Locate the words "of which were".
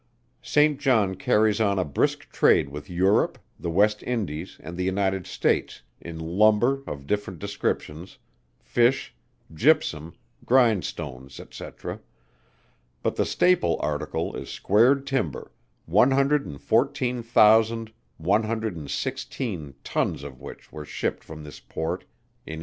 20.23-20.83